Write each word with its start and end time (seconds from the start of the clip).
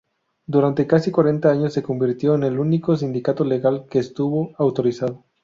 Durante 0.47 0.87
casi 0.87 1.11
cuarenta 1.11 1.51
años 1.51 1.73
se 1.73 1.83
convirtió 1.83 2.33
en 2.33 2.41
el 2.41 2.57
único 2.59 2.95
sindicato 2.95 3.45
legal 3.45 3.85
que 3.87 3.99
estuvo 3.99 4.49
autorizado. 4.57 5.25